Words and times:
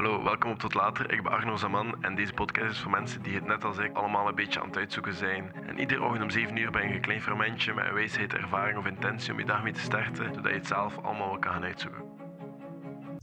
Hallo, 0.00 0.22
welkom 0.22 0.50
op 0.50 0.58
Tot 0.58 0.74
Later. 0.74 1.12
Ik 1.12 1.22
ben 1.22 1.32
Arno 1.32 1.56
Zaman 1.56 1.94
en 2.02 2.14
deze 2.14 2.32
podcast 2.32 2.70
is 2.70 2.78
voor 2.78 2.90
mensen 2.90 3.22
die 3.22 3.34
het 3.34 3.46
net 3.46 3.64
als 3.64 3.78
ik 3.78 3.96
allemaal 3.96 4.28
een 4.28 4.34
beetje 4.34 4.60
aan 4.60 4.66
het 4.66 4.76
uitzoeken 4.76 5.14
zijn. 5.14 5.52
En 5.66 5.78
iedere 5.78 6.02
ochtend 6.02 6.22
om 6.22 6.30
7 6.30 6.56
uur 6.56 6.70
ben 6.70 6.88
je 6.88 6.94
een 6.94 7.00
klein 7.00 7.22
fermentje 7.22 7.74
met 7.74 7.84
een 7.86 7.94
wijsheid, 7.94 8.32
ervaring 8.32 8.78
of 8.78 8.86
intentie 8.86 9.32
om 9.32 9.38
je 9.38 9.44
dag 9.44 9.62
mee 9.62 9.72
te 9.72 9.80
starten, 9.80 10.34
zodat 10.34 10.50
je 10.50 10.58
het 10.58 10.66
zelf 10.66 10.98
allemaal 11.02 11.28
wel 11.28 11.38
kan 11.38 11.52
gaan 11.52 11.64
uitzoeken. 11.64 12.02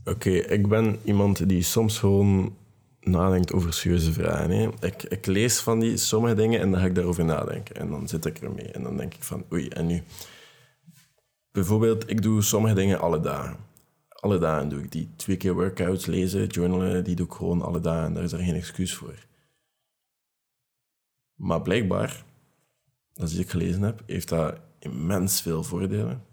Oké, 0.04 0.30
ik 0.30 0.68
ben 0.68 0.98
iemand 1.04 1.48
die 1.48 1.62
soms 1.62 1.98
gewoon 1.98 2.56
nadenkt 3.00 3.52
over 3.52 3.72
serieuze 3.72 4.12
vragen. 4.12 4.50
Hè. 4.50 4.68
Ik, 4.80 5.02
ik 5.02 5.26
lees 5.26 5.60
van 5.60 5.80
die 5.80 5.96
sommige 5.96 6.34
dingen 6.34 6.60
en 6.60 6.70
dan 6.70 6.80
ga 6.80 6.86
ik 6.86 6.94
daarover 6.94 7.24
nadenken. 7.24 7.76
En 7.76 7.90
dan 7.90 8.08
zit 8.08 8.24
ik 8.24 8.38
ermee 8.38 8.70
en 8.70 8.82
dan 8.82 8.96
denk 8.96 9.14
ik 9.14 9.22
van, 9.22 9.44
oei, 9.52 9.68
en 9.68 9.86
nu? 9.86 10.02
Bijvoorbeeld, 11.52 12.10
ik 12.10 12.22
doe 12.22 12.42
sommige 12.42 12.74
dingen 12.74 13.00
alle 13.00 13.20
dagen. 13.20 13.67
Alle 14.28 14.38
dagen 14.38 14.68
doe 14.68 14.82
ik 14.82 14.92
die. 14.92 15.10
Twee 15.16 15.36
keer 15.36 15.54
workouts, 15.54 16.06
lezen, 16.06 16.46
journalen, 16.46 17.04
die 17.04 17.16
doe 17.16 17.26
ik 17.26 17.32
gewoon 17.32 17.62
alle 17.62 17.80
dagen. 17.80 18.12
Daar 18.12 18.22
is 18.22 18.32
er 18.32 18.38
geen 18.38 18.54
excuus 18.54 18.94
voor. 18.94 19.26
Maar 21.34 21.62
blijkbaar, 21.62 22.24
als 23.14 23.34
ik 23.34 23.50
gelezen 23.50 23.82
heb, 23.82 24.02
heeft 24.06 24.28
dat 24.28 24.58
immens 24.78 25.40
veel 25.40 25.64
voordelen. 25.64 26.24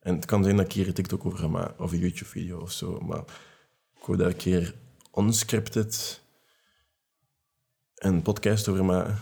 En 0.00 0.14
het 0.14 0.24
kan 0.24 0.44
zijn 0.44 0.56
dat 0.56 0.66
ik 0.66 0.72
hier 0.72 0.86
een 0.86 0.94
TikTok 0.94 1.24
over 1.26 1.38
ga 1.38 1.48
maken, 1.48 1.84
of 1.84 1.92
een 1.92 1.98
YouTube-video 1.98 2.60
of 2.60 2.72
zo. 2.72 3.00
Maar 3.00 3.24
ik 4.00 4.06
wil 4.06 4.16
daar 4.16 4.28
een 4.28 4.36
keer 4.36 4.74
unscripted 5.14 6.22
een 7.94 8.22
podcast 8.22 8.68
over 8.68 8.84
maken. 8.84 9.20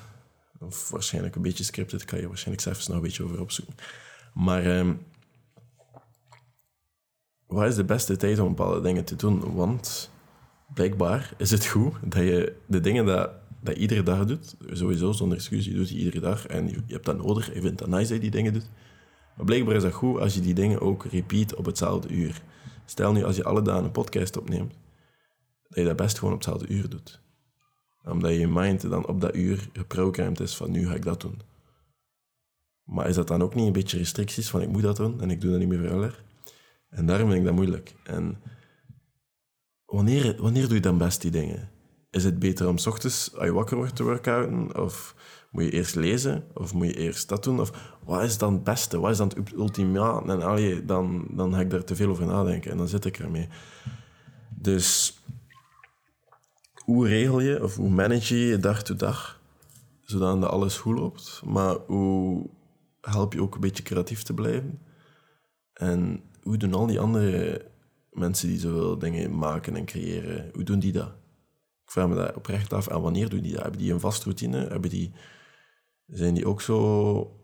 Of 0.58 0.90
waarschijnlijk 0.90 1.34
een 1.34 1.42
beetje 1.42 1.64
scripted, 1.64 2.04
kan 2.04 2.20
je 2.20 2.28
waarschijnlijk 2.28 2.62
zelfs 2.62 2.86
nog 2.86 2.96
een 2.96 3.02
beetje 3.02 3.24
over 3.24 3.40
opzoeken. 3.40 3.74
Maar 4.34 4.64
ehm, 4.64 4.94
wat 7.52 7.66
is 7.66 7.74
de 7.74 7.84
beste 7.84 8.16
tijd 8.16 8.38
om 8.38 8.48
bepaalde 8.48 8.80
dingen 8.80 9.04
te 9.04 9.16
doen? 9.16 9.54
Want 9.54 10.10
blijkbaar 10.74 11.34
is 11.36 11.50
het 11.50 11.66
goed 11.66 11.94
dat 12.02 12.22
je 12.22 12.56
de 12.66 12.80
dingen 12.80 13.06
dat, 13.06 13.30
dat 13.60 13.76
iedere 13.76 14.02
dag 14.02 14.24
doet, 14.24 14.56
sowieso 14.70 15.12
zonder 15.12 15.38
excuus, 15.38 15.64
je 15.64 15.74
doet 15.74 15.88
die 15.88 15.98
iedere 15.98 16.20
dag 16.20 16.46
en 16.46 16.68
je, 16.68 16.82
je 16.86 16.92
hebt 16.92 17.04
dat 17.04 17.16
nodig, 17.16 17.54
je 17.54 17.60
vindt 17.60 17.78
dat 17.78 17.88
nice 17.88 18.00
dat 18.00 18.10
je 18.10 18.18
die 18.18 18.30
dingen 18.30 18.52
doet. 18.52 18.70
Maar 19.36 19.46
blijkbaar 19.46 19.74
is 19.74 19.82
dat 19.82 19.92
goed 19.92 20.20
als 20.20 20.34
je 20.34 20.40
die 20.40 20.54
dingen 20.54 20.80
ook 20.80 21.04
repeat 21.04 21.54
op 21.54 21.64
hetzelfde 21.64 22.08
uur. 22.08 22.42
Stel 22.84 23.12
nu 23.12 23.24
als 23.24 23.36
je 23.36 23.44
alle 23.44 23.62
dagen 23.62 23.84
een 23.84 23.90
podcast 23.90 24.36
opneemt, 24.36 24.74
dat 25.68 25.78
je 25.78 25.84
dat 25.84 25.96
best 25.96 26.18
gewoon 26.18 26.34
op 26.34 26.40
hetzelfde 26.40 26.74
uur 26.74 26.88
doet. 26.88 27.20
Omdat 28.04 28.34
je 28.34 28.48
mind 28.48 28.90
dan 28.90 29.06
op 29.06 29.20
dat 29.20 29.34
uur 29.34 29.68
geprogrammed 29.72 30.40
is 30.40 30.56
van 30.56 30.70
nu 30.70 30.86
ga 30.86 30.94
ik 30.94 31.04
dat 31.04 31.20
doen. 31.20 31.40
Maar 32.84 33.08
is 33.08 33.14
dat 33.14 33.28
dan 33.28 33.42
ook 33.42 33.54
niet 33.54 33.66
een 33.66 33.72
beetje 33.72 33.98
restricties 33.98 34.50
van 34.50 34.62
ik 34.62 34.68
moet 34.68 34.82
dat 34.82 34.96
doen 34.96 35.20
en 35.20 35.30
ik 35.30 35.40
doe 35.40 35.50
dat 35.50 35.58
niet 35.58 35.68
meer 35.68 35.88
verder? 35.88 36.24
En 36.92 37.06
daarom 37.06 37.26
vind 37.26 37.40
ik 37.40 37.46
dat 37.46 37.54
moeilijk. 37.54 37.94
En 38.04 38.36
wanneer, 39.84 40.36
wanneer 40.38 40.66
doe 40.66 40.74
je 40.74 40.80
dan 40.80 40.98
best 40.98 41.20
die 41.20 41.30
dingen? 41.30 41.70
Is 42.10 42.24
het 42.24 42.38
beter 42.38 42.68
om 42.68 42.78
s 42.78 42.86
ochtends, 42.86 43.34
als 43.34 43.44
je 43.44 43.52
wakker 43.52 43.76
wordt, 43.76 43.96
te 43.96 44.02
workouten? 44.02 44.82
Of 44.82 45.14
moet 45.50 45.64
je 45.64 45.70
eerst 45.70 45.94
lezen? 45.94 46.44
Of 46.54 46.74
moet 46.74 46.86
je 46.86 46.96
eerst 46.96 47.28
dat 47.28 47.44
doen? 47.44 47.60
Of 47.60 47.96
wat 48.04 48.22
is 48.22 48.38
dan 48.38 48.52
het 48.52 48.64
beste? 48.64 49.00
Wat 49.00 49.10
is 49.10 49.16
dan 49.16 49.28
het 49.28 49.52
ultimaat? 49.52 50.28
En 50.28 50.42
allee, 50.42 50.84
dan, 50.84 51.26
dan 51.30 51.54
ga 51.54 51.60
ik 51.60 51.70
daar 51.70 51.84
te 51.84 51.96
veel 51.96 52.08
over 52.08 52.26
nadenken 52.26 52.70
en 52.70 52.76
dan 52.76 52.88
zit 52.88 53.04
ik 53.04 53.18
ermee. 53.18 53.48
Dus 54.50 55.18
hoe 56.84 57.08
regel 57.08 57.40
je 57.40 57.62
of 57.62 57.76
hoe 57.76 57.90
manage 57.90 58.38
je 58.38 58.46
je 58.46 58.58
dag 58.58 58.82
to 58.82 58.94
dag, 58.94 59.40
zodat 60.00 60.44
alles 60.44 60.78
goed 60.78 60.98
loopt? 60.98 61.42
Maar 61.44 61.74
hoe 61.74 62.50
help 63.00 63.32
je 63.32 63.42
ook 63.42 63.54
een 63.54 63.60
beetje 63.60 63.82
creatief 63.82 64.22
te 64.22 64.34
blijven? 64.34 64.78
En 65.72 66.22
hoe 66.42 66.56
doen 66.56 66.74
al 66.74 66.86
die 66.86 67.00
andere 67.00 67.64
mensen 68.10 68.48
die 68.48 68.58
zoveel 68.58 68.98
dingen 68.98 69.38
maken 69.38 69.76
en 69.76 69.84
creëren, 69.84 70.50
hoe 70.52 70.64
doen 70.64 70.78
die 70.78 70.92
dat? 70.92 71.08
Ik 71.84 71.90
vraag 71.90 72.08
me 72.08 72.14
dat 72.14 72.36
oprecht 72.36 72.72
af. 72.72 72.88
En 72.88 73.00
wanneer 73.00 73.28
doen 73.28 73.40
die 73.40 73.52
dat? 73.52 73.62
Hebben 73.62 73.80
die 73.80 73.92
een 73.92 74.00
vaste 74.00 74.24
routine? 74.24 74.66
Hebben 74.66 74.90
die, 74.90 75.12
zijn 76.06 76.34
die 76.34 76.46
ook 76.46 76.60
zo 76.60 77.40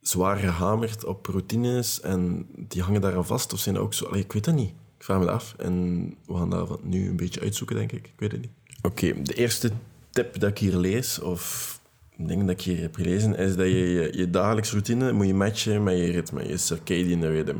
zwaar 0.00 0.36
gehamerd 0.36 1.04
op 1.04 1.26
routines 1.26 2.00
en 2.00 2.46
die 2.68 2.82
hangen 2.82 3.00
daar 3.00 3.16
aan 3.16 3.26
vast? 3.26 3.52
Of 3.52 3.58
zijn 3.58 3.74
dat 3.74 3.84
ook 3.84 3.94
zo... 3.94 4.04
Allee, 4.04 4.22
ik 4.22 4.32
weet 4.32 4.44
dat 4.44 4.54
niet. 4.54 4.70
Ik 4.96 5.04
vraag 5.04 5.18
me 5.18 5.24
dat 5.24 5.34
af. 5.34 5.54
En 5.58 6.04
we 6.26 6.34
gaan 6.34 6.50
dat 6.50 6.84
nu 6.84 7.08
een 7.08 7.16
beetje 7.16 7.40
uitzoeken, 7.40 7.76
denk 7.76 7.92
ik. 7.92 8.06
Ik 8.06 8.18
weet 8.20 8.32
het 8.32 8.40
niet. 8.40 8.50
Oké, 8.82 9.22
de 9.22 9.34
eerste 9.34 9.70
tip 10.10 10.40
dat 10.40 10.50
ik 10.50 10.58
hier 10.58 10.76
lees, 10.76 11.20
of 11.20 11.80
dingen 12.16 12.46
dat 12.46 12.54
ik 12.54 12.64
hier 12.64 12.80
heb 12.80 12.94
gelezen, 12.94 13.36
is 13.36 13.56
dat 13.56 13.66
je 13.66 13.72
je, 13.72 14.16
je 14.16 14.30
dagelijkse 14.30 14.72
routine 14.72 15.12
moet 15.12 15.26
je 15.26 15.34
matchen 15.34 15.82
met 15.82 15.98
je 15.98 16.10
ritme, 16.10 16.48
je 16.48 16.56
circadian 16.56 17.24
rhythm, 17.24 17.58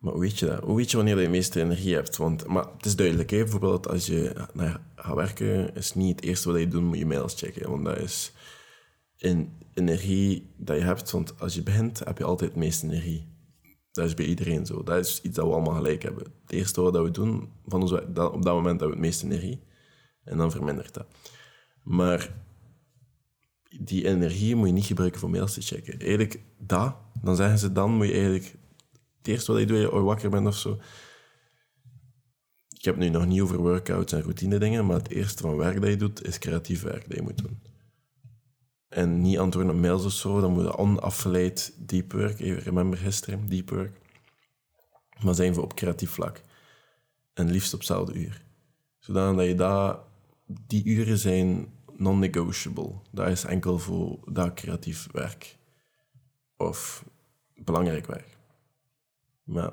Maar 0.00 0.12
hoe 0.12 0.22
weet 0.22 0.38
je 0.38 0.46
dat? 0.46 0.62
Hoe 0.62 0.76
weet 0.76 0.90
je 0.90 0.96
wanneer 0.96 1.18
je 1.18 1.24
de 1.24 1.30
meeste 1.30 1.60
energie 1.60 1.94
hebt? 1.94 2.16
Want, 2.16 2.46
maar 2.46 2.66
het 2.76 2.86
is 2.86 2.96
duidelijk, 2.96 3.30
hè? 3.30 3.38
bijvoorbeeld 3.38 3.88
als 3.88 4.06
je 4.06 4.48
ja, 4.54 4.80
gaat 4.96 5.14
werken, 5.14 5.74
is 5.74 5.94
niet 5.94 6.16
het 6.16 6.24
eerste 6.24 6.50
wat 6.50 6.60
je 6.60 6.68
doet, 6.68 6.82
moet 6.82 6.98
je 6.98 7.06
mails 7.06 7.34
checken. 7.34 7.70
Want 7.70 7.84
dat 7.84 7.98
is 7.98 8.32
energie 9.74 10.54
dat 10.56 10.76
je 10.76 10.82
hebt. 10.82 11.10
Want 11.10 11.40
als 11.40 11.54
je 11.54 11.62
begint, 11.62 11.98
heb 11.98 12.18
je 12.18 12.24
altijd 12.24 12.50
het 12.50 12.58
meeste 12.58 12.86
energie. 12.86 13.32
Dat 13.92 14.06
is 14.06 14.14
bij 14.14 14.26
iedereen 14.26 14.66
zo. 14.66 14.82
Dat 14.82 15.06
is 15.06 15.20
iets 15.22 15.36
dat 15.36 15.46
we 15.46 15.52
allemaal 15.52 15.74
gelijk 15.74 16.02
hebben. 16.02 16.24
Het 16.42 16.52
eerste 16.52 16.80
wat 16.80 16.96
we 16.96 17.10
doen, 17.10 17.52
van 17.66 17.82
ons, 17.82 17.92
op 17.92 18.14
dat 18.14 18.44
moment 18.44 18.80
hebben 18.80 18.88
we 18.88 18.94
het 18.94 18.98
meeste 18.98 19.24
energie. 19.24 19.62
En 20.24 20.36
dan 20.36 20.50
vermindert 20.50 20.94
dat. 20.94 21.06
Maar 21.82 22.34
die 23.80 24.06
energie 24.06 24.56
moet 24.56 24.66
je 24.66 24.72
niet 24.72 24.84
gebruiken 24.84 25.20
voor 25.20 25.30
mails 25.30 25.54
te 25.54 25.60
checken. 25.60 25.98
Eigenlijk 25.98 26.40
dat, 26.58 26.96
dan 27.22 27.36
zeggen 27.36 27.58
ze, 27.58 27.72
dan 27.72 27.92
moet 27.96 28.06
je 28.06 28.12
eigenlijk... 28.12 28.54
Het 29.18 29.28
eerste 29.28 29.52
wat 29.52 29.60
je 29.60 29.66
doet, 29.66 29.78
je 29.78 29.88
wakker 29.90 30.30
bent 30.30 30.46
of 30.46 30.56
zo... 30.56 30.78
Ik 32.84 32.90
heb 32.90 32.98
nu 32.98 33.08
nog 33.08 33.26
niet 33.26 33.40
over 33.40 33.56
workouts 33.56 34.12
en 34.12 34.20
routine 34.20 34.58
dingen, 34.58 34.86
maar 34.86 34.96
het 34.96 35.08
eerste 35.08 35.42
van 35.42 35.56
werk 35.56 35.80
dat 35.80 35.90
je 35.90 35.96
doet, 35.96 36.26
is 36.26 36.38
creatief 36.38 36.82
werk 36.82 37.08
dat 37.08 37.16
je 37.16 37.22
moet 37.22 37.38
doen. 37.38 37.62
En 38.88 39.20
niet 39.20 39.38
antwoorden 39.38 39.74
op 39.74 39.80
mails 39.80 40.04
of 40.04 40.12
zo, 40.12 40.40
dan 40.40 40.52
moet 40.52 40.62
je 40.62 40.76
onafgeleid 40.76 41.74
deep 41.78 42.12
work, 42.12 42.40
even 42.40 42.62
remember 42.62 42.98
gisteren, 42.98 43.48
deep 43.48 43.70
work. 43.70 44.00
Maar 45.20 45.34
zijn 45.34 45.54
we 45.54 45.60
op 45.60 45.74
creatief 45.74 46.10
vlak. 46.10 46.42
En 47.32 47.50
liefst 47.50 47.72
op 47.72 47.78
hetzelfde 47.78 48.14
uur. 48.14 48.42
Zodat 48.98 49.46
je 49.46 49.54
daar, 49.54 49.98
die 50.46 50.84
uren 50.84 51.18
zijn 51.18 51.66
non-negotiable. 51.96 52.92
Dat 53.10 53.28
is 53.28 53.44
enkel 53.44 53.78
voor 53.78 54.18
dat 54.26 54.54
creatief 54.54 55.08
werk. 55.12 55.56
Of 56.56 57.04
belangrijk 57.54 58.06
werk. 58.06 58.36
Maar 59.44 59.72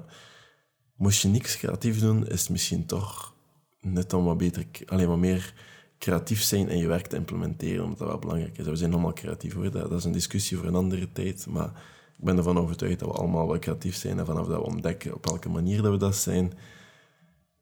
moest 0.96 1.22
je 1.22 1.28
niks 1.28 1.58
creatief 1.58 2.00
doen, 2.00 2.28
is 2.28 2.48
misschien 2.48 2.86
toch 2.86 3.34
net 3.80 4.14
om 4.14 4.24
wat 4.24 4.38
beter, 4.38 4.66
alleen 4.86 5.08
maar 5.08 5.20
meer 5.20 5.54
creatief 5.98 6.42
zijn 6.42 6.70
en 6.70 6.78
je 6.78 6.88
werk 6.88 7.08
te 7.08 7.16
implementeren, 7.16 7.84
omdat 7.84 8.00
dat 8.00 8.08
wel 8.08 8.20
belangrijk 8.20 8.58
is. 8.58 8.66
We 8.66 8.76
zijn 8.76 8.92
allemaal 8.92 9.14
creatief 9.14 9.54
hoor, 9.54 9.72
dat, 9.72 9.90
dat 9.90 10.00
is 10.00 10.04
een 10.04 10.12
discussie 10.12 10.58
voor 10.58 10.68
een 10.68 10.76
andere 10.76 11.12
tijd, 11.12 11.48
maar 11.48 11.84
ik 12.18 12.24
ben 12.24 12.38
ervan 12.38 12.58
overtuigd 12.58 13.00
dat 13.00 13.10
we 13.10 13.16
allemaal 13.16 13.48
wel 13.48 13.60
creatief 13.60 13.96
zijn 13.96 14.20
en 14.20 14.26
vanaf 14.26 14.48
dat 14.48 14.58
we 14.58 14.66
ontdekken 14.66 15.14
op 15.14 15.26
welke 15.26 15.50
manier 15.50 15.82
dat 15.82 15.92
we 15.92 15.98
dat 15.98 16.16
zijn, 16.16 16.54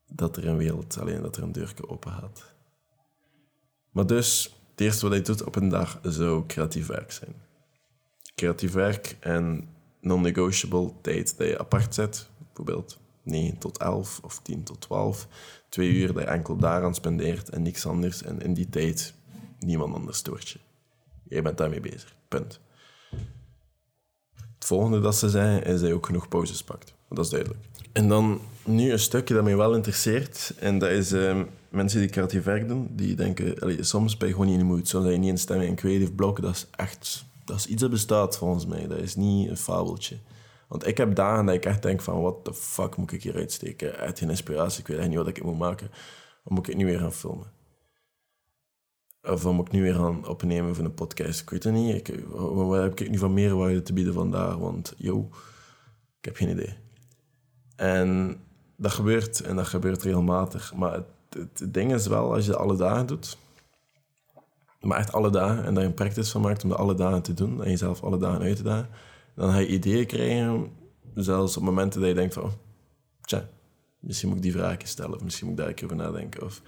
dat 0.05 0.37
er 0.37 0.47
een 0.47 0.57
wereld, 0.57 0.99
alleen 0.99 1.21
dat 1.21 1.37
er 1.37 1.43
een 1.43 1.51
deurke 1.51 1.89
open 1.89 2.11
gaat. 2.11 2.53
Maar 3.91 4.05
dus, 4.05 4.59
het 4.71 4.81
eerste 4.81 5.07
wat 5.09 5.17
je 5.17 5.23
doet 5.23 5.43
op 5.43 5.55
een 5.55 5.69
dag 5.69 5.99
zou 6.03 6.45
creatief 6.45 6.87
werk 6.87 7.11
zijn. 7.11 7.35
Creatief 8.35 8.73
werk 8.73 9.17
en 9.19 9.69
non-negotiable 10.01 10.91
tijd 11.01 11.37
dat 11.37 11.47
je 11.47 11.59
apart 11.59 11.93
zet, 11.93 12.29
bijvoorbeeld 12.37 12.99
9 13.23 13.57
tot 13.57 13.77
11 13.77 14.19
of 14.23 14.39
10 14.41 14.63
tot 14.63 14.81
12, 14.81 15.27
twee 15.69 15.91
uur 15.91 16.13
dat 16.13 16.23
je 16.23 16.29
enkel 16.29 16.57
daaraan 16.57 16.95
spendeert 16.95 17.49
en 17.49 17.61
niks 17.61 17.85
anders. 17.85 18.23
En 18.23 18.41
in 18.41 18.53
die 18.53 18.69
tijd 18.69 19.13
niemand 19.59 19.93
anders 19.93 20.17
stoort 20.17 20.49
je. 20.49 20.59
Jij 21.23 21.41
bent 21.41 21.57
daarmee 21.57 21.79
bezig. 21.79 22.15
Punt. 22.27 22.59
Het 24.35 24.65
volgende 24.67 24.99
dat 24.99 25.15
ze 25.15 25.29
zeggen 25.29 25.63
is 25.63 25.79
dat 25.79 25.89
je 25.89 25.95
ook 25.95 26.05
genoeg 26.05 26.27
pauzes 26.27 26.63
pakt. 26.63 26.93
Dat 27.09 27.25
is 27.25 27.31
duidelijk. 27.31 27.59
En 27.91 28.07
dan 28.07 28.41
nu 28.65 28.91
een 28.91 28.99
stukje 28.99 29.33
dat 29.33 29.43
mij 29.43 29.55
wel 29.55 29.75
interesseert. 29.75 30.53
En 30.59 30.77
dat 30.79 30.89
is 30.89 31.13
uh, 31.13 31.41
mensen 31.69 31.99
die 31.99 32.09
creatief 32.09 32.43
werk 32.43 32.67
doen. 32.67 32.89
Die 32.91 33.15
denken, 33.15 33.85
soms 33.85 34.17
ben 34.17 34.27
je 34.27 34.33
gewoon 34.33 34.49
niet 34.49 34.59
in 34.59 34.67
de 34.67 34.73
moed. 34.73 34.87
Soms 34.87 35.03
ben 35.03 35.13
je 35.13 35.19
niet 35.19 35.29
in 35.29 35.37
stemming. 35.37 35.69
En 35.69 35.75
creative 35.75 36.11
block, 36.11 36.41
dat 36.41 36.55
is 36.55 36.67
echt... 36.75 37.27
Dat 37.45 37.57
is 37.57 37.67
iets 37.67 37.81
dat 37.81 37.91
bestaat 37.91 38.37
volgens 38.37 38.65
mij. 38.65 38.87
Dat 38.87 38.99
is 38.99 39.15
niet 39.15 39.49
een 39.49 39.57
fabeltje. 39.57 40.17
Want 40.67 40.87
ik 40.87 40.97
heb 40.97 41.15
dagen 41.15 41.45
dat 41.45 41.55
ik 41.55 41.65
echt 41.65 41.81
denk 41.81 42.01
van, 42.01 42.21
what 42.21 42.43
the 42.43 42.53
fuck 42.53 42.95
moet 42.95 43.11
ik 43.11 43.23
hier 43.23 43.35
uitsteken? 43.35 43.95
Uit 43.95 44.19
geen 44.19 44.29
inspiratie, 44.29 44.79
ik 44.79 44.87
weet 44.87 44.97
echt 44.97 45.07
niet 45.07 45.17
wat 45.17 45.27
ik 45.27 45.43
moet 45.43 45.57
maken. 45.57 45.87
Dan 46.43 46.53
moet 46.53 46.59
ik 46.59 46.65
het 46.65 46.77
nu 46.77 46.85
weer 46.85 46.99
gaan 46.99 47.13
filmen? 47.13 47.51
Of 49.23 49.43
moet 49.43 49.67
ik 49.67 49.73
nu 49.73 49.81
weer 49.81 49.93
gaan 49.93 50.27
opnemen 50.27 50.75
voor 50.75 50.85
een 50.85 50.93
podcast? 50.93 51.41
Ik 51.41 51.49
weet 51.49 51.63
het 51.63 51.73
niet. 51.73 51.95
Ik, 51.95 52.23
wat 52.29 52.81
heb 52.81 52.99
ik 52.99 53.09
nu 53.09 53.17
van 53.17 53.33
meerwaarde 53.33 53.81
te 53.81 53.93
bieden 53.93 54.13
vandaag? 54.13 54.55
Want, 54.55 54.93
yo, 54.97 55.29
ik 56.19 56.25
heb 56.25 56.35
geen 56.35 56.49
idee. 56.49 56.77
En 57.79 58.39
dat 58.75 58.91
gebeurt, 58.91 59.41
en 59.41 59.55
dat 59.55 59.67
gebeurt 59.67 60.03
regelmatig. 60.03 60.73
Maar 60.75 60.93
het, 60.93 61.05
het, 61.29 61.73
ding 61.73 61.93
is 61.93 62.07
wel, 62.07 62.33
als 62.33 62.45
je 62.45 62.51
het 62.51 62.59
alle 62.59 62.77
dagen 62.77 63.05
doet, 63.05 63.37
maar 64.81 64.97
echt 64.97 65.11
alle 65.11 65.29
dagen, 65.29 65.65
en 65.65 65.73
daar 65.73 65.83
een 65.83 65.93
practice 65.93 66.31
van 66.31 66.41
maakt 66.41 66.63
om 66.63 66.69
dat 66.69 66.79
alle 66.79 66.95
dagen 66.95 67.21
te 67.21 67.33
doen, 67.33 67.63
en 67.63 67.69
jezelf 67.69 68.03
alle 68.03 68.17
dagen 68.17 68.41
uit 68.41 68.55
te 68.55 68.63
dagen, 68.63 68.89
dan 69.35 69.51
ga 69.51 69.57
je 69.57 69.67
ideeën 69.67 70.05
krijgen, 70.05 70.71
zelfs 71.13 71.57
op 71.57 71.63
momenten 71.63 71.99
dat 71.99 72.09
je 72.09 72.15
denkt 72.15 72.33
van, 72.33 72.51
tja, 73.21 73.49
Misschien 73.99 74.27
moet 74.29 74.37
ik 74.37 74.43
die 74.43 74.51
vragen 74.51 74.87
stellen, 74.87 75.15
of 75.15 75.23
misschien 75.23 75.47
moet 75.47 75.59
ik 75.59 75.65
daar 75.65 75.73
keer 75.73 75.85
over 75.85 75.97
nadenken. 75.97 76.43
Of... 76.43 76.61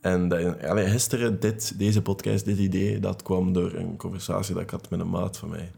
En 0.00 0.28
dat, 0.28 0.88
gisteren, 0.88 1.40
dit, 1.40 1.78
deze 1.78 2.02
podcast, 2.02 2.44
dit 2.44 2.58
idee, 2.58 3.00
dat 3.00 3.22
kwam 3.22 3.52
door 3.52 3.72
een 3.72 3.96
conversatie 3.96 4.54
dat 4.54 4.62
ik 4.62 4.70
had 4.70 4.90
met 4.90 5.00
een 5.00 5.10
maat 5.10 5.36
van 5.36 5.48
mij. 5.48 5.70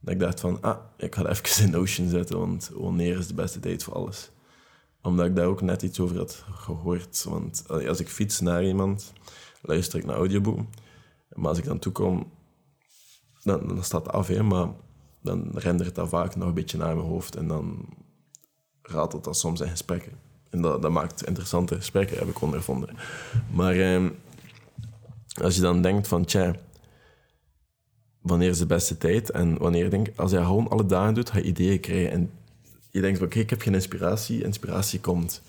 Dat 0.00 0.14
ik 0.14 0.20
dacht 0.20 0.40
van, 0.40 0.60
ah, 0.60 0.78
ik 0.96 1.14
ga 1.14 1.26
even 1.30 1.64
in 1.64 1.70
Notion 1.70 2.08
zetten, 2.08 2.38
want 2.38 2.70
wanneer 2.74 3.18
is 3.18 3.26
de 3.26 3.34
beste 3.34 3.60
tijd 3.60 3.82
voor 3.82 3.94
alles? 3.94 4.30
Omdat 5.02 5.26
ik 5.26 5.36
daar 5.36 5.46
ook 5.46 5.60
net 5.60 5.82
iets 5.82 6.00
over 6.00 6.16
had 6.16 6.44
gehoord. 6.50 7.24
Want 7.28 7.64
als 7.68 8.00
ik 8.00 8.08
fiets 8.08 8.40
naar 8.40 8.64
iemand, 8.64 9.12
luister 9.62 9.98
ik 9.98 10.04
naar 10.04 10.16
audioboeken. 10.16 10.68
Maar 11.32 11.48
als 11.48 11.58
ik 11.58 11.64
dan 11.64 11.78
toekom, 11.78 12.32
dan, 13.42 13.68
dan 13.68 13.84
staat 13.84 14.06
het 14.06 14.14
af, 14.14 14.26
hè, 14.26 14.42
maar 14.42 14.68
dan 15.22 15.50
rendert 15.54 15.94
dat 15.94 16.08
vaak 16.08 16.36
nog 16.36 16.48
een 16.48 16.54
beetje 16.54 16.78
naar 16.78 16.96
mijn 16.96 17.08
hoofd. 17.08 17.36
En 17.36 17.48
dan 17.48 17.88
ratelt 18.82 19.24
dat 19.24 19.36
soms 19.36 19.60
in 19.60 19.68
gesprekken. 19.68 20.12
En 20.50 20.62
dat, 20.62 20.82
dat 20.82 20.90
maakt 20.90 21.26
interessante 21.26 21.74
gesprekken, 21.74 22.18
heb 22.18 22.28
ik 22.28 22.40
ondervonden. 22.40 22.96
Maar 23.50 23.74
eh, 23.74 24.06
als 25.42 25.54
je 25.54 25.60
dan 25.60 25.82
denkt 25.82 26.08
van, 26.08 26.24
tja, 26.24 26.54
wanneer 28.20 28.48
is 28.48 28.58
de 28.58 28.66
beste 28.66 28.98
tijd? 28.98 29.30
En 29.30 29.58
wanneer 29.58 29.90
denk 29.90 30.08
als 30.16 30.30
je 30.30 30.36
gewoon 30.36 30.68
alle 30.68 30.86
dagen 30.86 31.14
doet, 31.14 31.30
ga 31.30 31.38
je 31.38 31.44
ideeën 31.44 31.80
krijgen. 31.80 32.10
En 32.10 32.30
je 32.90 33.00
denkt 33.00 33.22
oké, 33.22 33.38
ik 33.38 33.50
heb 33.50 33.60
geen 33.60 33.74
inspiratie. 33.74 34.44
Inspiratie 34.44 35.00
komt. 35.00 35.42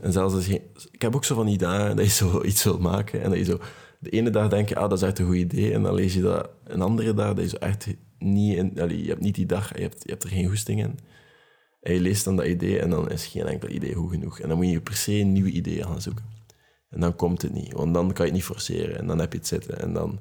En 0.00 0.12
zelfs 0.12 0.34
als. 0.34 0.48
Ik 0.90 1.02
heb 1.02 1.14
ook 1.14 1.24
zo 1.24 1.34
van 1.34 1.46
die 1.46 1.58
dagen 1.58 1.96
dat 1.96 2.04
je 2.04 2.10
zo 2.10 2.42
iets 2.44 2.64
wilt 2.64 2.80
maken. 2.80 3.22
En 3.22 3.30
dat 3.30 3.38
je 3.38 3.44
zo... 3.44 3.60
De 3.98 4.10
ene 4.10 4.30
dag 4.30 4.48
denk 4.48 4.68
je, 4.68 4.76
ah, 4.76 4.88
dat 4.88 4.98
is 4.98 5.08
echt 5.08 5.18
een 5.18 5.26
goed 5.26 5.36
idee. 5.36 5.72
En 5.72 5.82
dan 5.82 5.94
lees 5.94 6.14
je 6.14 6.20
dat 6.20 6.48
een 6.64 6.80
andere 6.80 7.14
dag, 7.14 7.34
dat 7.34 7.44
je 7.44 7.50
zo 7.50 7.56
echt 7.56 7.86
niet... 8.18 8.56
In, 8.56 8.72
je 8.74 9.08
hebt 9.08 9.20
niet 9.20 9.34
die 9.34 9.46
dag, 9.46 9.76
je 9.76 9.82
hebt, 9.82 10.02
je 10.02 10.10
hebt 10.10 10.24
er 10.24 10.30
geen 10.30 10.48
goesting 10.48 10.80
in. 10.82 10.98
En 11.80 11.94
je 11.94 12.00
leest 12.00 12.24
dan 12.24 12.36
dat 12.36 12.46
idee 12.46 12.80
en 12.80 12.90
dan 12.90 13.10
is 13.10 13.26
geen 13.26 13.46
enkel 13.46 13.68
idee 13.68 13.94
goed 13.94 14.10
genoeg. 14.10 14.40
En 14.40 14.48
dan 14.48 14.56
moet 14.56 14.70
je 14.70 14.80
per 14.80 14.94
se 14.94 15.12
een 15.12 15.32
nieuwe 15.32 15.50
idee 15.50 15.82
gaan 15.82 16.00
zoeken. 16.00 16.24
En 16.90 17.00
dan 17.00 17.16
komt 17.16 17.42
het 17.42 17.52
niet, 17.52 17.72
want 17.72 17.94
dan 17.94 18.12
kan 18.12 18.26
je 18.26 18.32
het 18.32 18.40
niet 18.40 18.44
forceren. 18.44 18.98
En 18.98 19.06
dan 19.06 19.18
heb 19.18 19.32
je 19.32 19.38
het 19.38 19.46
zitten. 19.46 19.80
En 19.80 19.92
dan, 19.92 20.20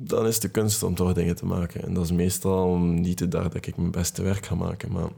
dan 0.00 0.26
is 0.26 0.40
de 0.40 0.48
kunst 0.48 0.82
om 0.82 0.94
toch 0.94 1.12
dingen 1.12 1.36
te 1.36 1.46
maken. 1.46 1.82
En 1.82 1.94
dat 1.94 2.04
is 2.04 2.12
meestal 2.12 2.78
niet 2.78 3.18
de 3.18 3.28
dag 3.28 3.48
dat 3.48 3.66
ik 3.66 3.76
mijn 3.76 3.90
beste 3.90 4.22
werk 4.22 4.46
ga 4.46 4.54
maken. 4.54 4.92
Maar 4.92 5.08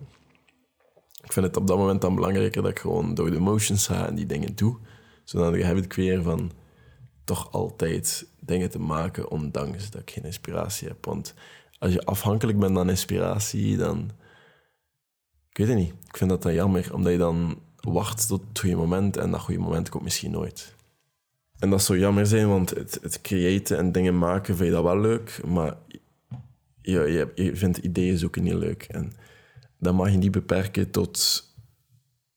ik 1.22 1.32
vind 1.32 1.46
het 1.46 1.56
op 1.56 1.66
dat 1.66 1.78
moment 1.78 2.00
dan 2.00 2.14
belangrijker 2.14 2.62
dat 2.62 2.70
ik 2.70 2.78
gewoon 2.78 3.14
door 3.14 3.30
de 3.30 3.40
motions 3.40 3.86
ga 3.86 4.06
en 4.06 4.14
die 4.14 4.26
dingen 4.26 4.56
doe. 4.56 4.78
Zodat 5.24 5.54
ik 5.54 5.62
heb 5.62 5.76
het 5.76 5.94
weer 5.94 6.22
van 6.22 6.52
toch 7.24 7.52
altijd 7.52 8.26
dingen 8.40 8.70
te 8.70 8.78
maken, 8.78 9.30
ondanks 9.30 9.90
dat 9.90 10.00
ik 10.00 10.10
geen 10.10 10.24
inspiratie 10.24 10.88
heb. 10.88 11.04
Want 11.04 11.34
als 11.78 11.92
je 11.92 12.04
afhankelijk 12.04 12.58
bent 12.58 12.76
van 12.76 12.88
inspiratie, 12.88 13.76
dan 13.76 14.10
ik 15.50 15.56
weet 15.56 15.68
het 15.68 15.76
niet. 15.76 15.94
Ik 16.08 16.16
vind 16.16 16.30
dat 16.30 16.42
dan 16.42 16.54
jammer, 16.54 16.94
omdat 16.94 17.12
je 17.12 17.18
dan 17.18 17.58
wacht 17.80 18.28
tot 18.28 18.44
het 18.48 18.58
goede 18.58 18.76
moment 18.76 19.16
en 19.16 19.30
dat 19.30 19.40
goede 19.40 19.60
moment 19.60 19.88
komt 19.88 20.02
misschien 20.04 20.30
nooit. 20.30 20.74
En 21.60 21.70
dat 21.70 21.82
zou 21.82 21.98
jammer 21.98 22.26
zijn, 22.26 22.48
want 22.48 22.70
het, 22.70 22.98
het 23.02 23.20
creëren 23.20 23.78
en 23.78 23.92
dingen 23.92 24.18
maken 24.18 24.56
vind 24.56 24.68
je 24.68 24.74
dat 24.74 24.84
wel 24.84 25.00
leuk, 25.00 25.40
maar 25.46 25.76
je, 26.82 27.00
je, 27.00 27.30
je 27.34 27.56
vindt 27.56 27.78
ideeën 27.78 28.18
zoeken 28.18 28.42
niet 28.42 28.54
leuk. 28.54 28.82
En 28.82 29.12
dat 29.78 29.94
mag 29.94 30.10
je 30.10 30.16
niet 30.16 30.30
beperken 30.30 30.90
tot 30.90 31.44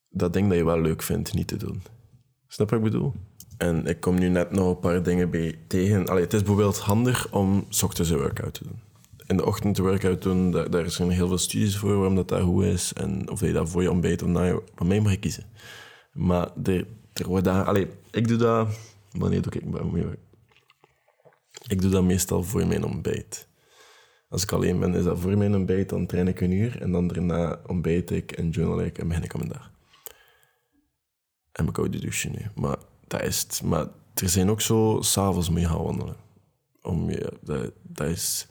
dat 0.09 0.33
ding 0.33 0.47
dat 0.47 0.57
je 0.57 0.65
wel 0.65 0.81
leuk 0.81 1.01
vindt 1.01 1.33
niet 1.33 1.47
te 1.47 1.57
doen. 1.57 1.83
Snap 2.47 2.69
wat 2.69 2.79
ik 2.79 2.85
bedoel? 2.85 3.13
En 3.57 3.85
ik 3.85 3.99
kom 3.99 4.19
nu 4.19 4.29
net 4.29 4.51
nog 4.51 4.69
een 4.69 4.79
paar 4.79 5.03
dingen 5.03 5.29
bij 5.29 5.59
tegen. 5.67 6.07
Allee, 6.07 6.23
het 6.23 6.33
is 6.33 6.39
bijvoorbeeld 6.39 6.77
handig 6.77 7.31
om 7.31 7.65
ochtends 7.81 8.09
een 8.09 8.17
workout 8.17 8.53
te 8.53 8.63
doen 8.63 8.79
in 9.27 9.37
de 9.37 9.45
ochtend 9.45 9.77
workout 9.77 10.21
doen, 10.21 10.51
daar, 10.51 10.69
daar 10.69 10.89
zijn 10.89 11.09
heel 11.09 11.27
veel 11.27 11.37
studies 11.37 11.77
voor 11.77 11.95
waarom 11.95 12.15
dat, 12.15 12.27
dat 12.27 12.41
goed 12.41 12.63
is. 12.63 12.93
En 12.93 13.29
of 13.29 13.39
je 13.39 13.51
dat 13.51 13.69
voor 13.69 13.81
je 13.81 13.91
ontbijt 13.91 14.21
of 14.23 14.29
na 14.29 14.43
je... 14.43 14.61
Van 14.75 14.87
mij 14.87 14.99
mag 14.99 15.19
kiezen. 15.19 15.43
Maar 16.13 16.49
er, 16.63 16.85
er 17.13 17.27
wordt 17.27 17.45
daar... 17.45 17.63
Allee, 17.63 17.87
ik 18.11 18.27
doe 18.27 18.37
dat... 18.37 18.67
Wanneer 19.13 19.41
doe 19.41 19.53
ik 19.53 19.71
dat? 19.71 20.17
Ik 21.67 21.81
doe 21.81 21.91
dat 21.91 22.03
meestal 22.03 22.43
voor 22.43 22.67
mijn 22.67 22.83
ontbijt. 22.83 23.47
Als 24.29 24.43
ik 24.43 24.51
alleen 24.51 24.79
ben, 24.79 24.95
is 24.95 25.03
dat 25.03 25.19
voor 25.19 25.37
mijn 25.37 25.55
ontbijt. 25.55 25.89
Dan 25.89 26.05
train 26.05 26.27
ik 26.27 26.41
een 26.41 26.51
uur. 26.51 26.81
En 26.81 26.91
dan 26.91 27.07
daarna 27.07 27.61
ontbijt 27.67 28.11
ik 28.11 28.31
en 28.31 28.49
journal 28.49 28.81
ik 28.81 28.97
en 28.97 29.07
begin 29.07 29.23
ik 29.23 29.33
aan 29.33 29.39
mijn 29.39 29.51
dag. 29.51 29.71
En 31.51 31.67
ik 31.67 31.73
koude 31.73 31.99
douchen 31.99 32.31
nu. 32.31 32.45
Maar 32.55 32.77
dat 33.07 33.21
is. 33.21 33.61
Maar 33.61 33.87
er 34.13 34.29
zijn 34.29 34.49
ook 34.49 34.61
zo... 34.61 34.97
S'avonds 35.01 35.49
moet 35.49 35.59
je 35.59 35.67
gaan 35.67 35.83
wandelen. 35.83 36.15
Om 36.81 37.09
je, 37.09 37.33
dat, 37.41 37.71
dat 37.83 38.07
is 38.07 38.47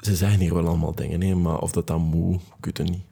ze 0.00 0.16
zeggen 0.16 0.40
hier 0.40 0.54
wel 0.54 0.66
allemaal 0.66 0.94
dingen, 0.94 1.22
hè, 1.22 1.34
maar 1.34 1.58
of 1.58 1.72
dat 1.72 1.86
dan 1.86 2.00
moet, 2.00 2.42
ik 2.58 2.64
weet 2.64 2.78
het 2.78 2.88
niet. 2.90 3.02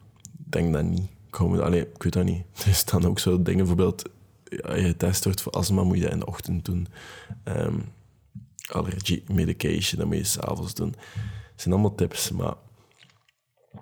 Ik 0.45 0.51
denk 0.51 0.73
dat 0.73 0.83
niet. 0.83 1.09
Ik, 1.27 1.87
ik 1.93 2.03
weet 2.03 2.13
dat 2.13 2.25
niet. 2.25 2.43
Er 2.65 2.73
staan 2.73 3.05
ook 3.05 3.19
zo 3.19 3.41
dingen, 3.41 3.57
bijvoorbeeld, 3.57 4.09
je 4.49 4.83
getest 4.87 5.23
wordt 5.23 5.41
voor 5.41 5.51
astma, 5.51 5.83
moet 5.83 5.97
je 5.97 6.03
dat 6.03 6.11
in 6.11 6.19
de 6.19 6.25
ochtend 6.25 6.65
doen. 6.65 6.87
Um, 7.43 7.91
allergie 8.71 9.23
medication, 9.27 9.99
dat 9.99 10.07
moet 10.07 10.17
je 10.17 10.23
s'avonds 10.23 10.73
doen. 10.73 10.91
Dat 10.91 11.61
zijn 11.61 11.73
allemaal 11.73 11.95
tips, 11.95 12.31
maar 12.31 12.53